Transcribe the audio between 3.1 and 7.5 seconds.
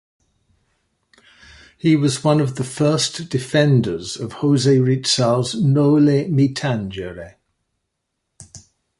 defenders of Jose Rizal's "Noli Me Tangere".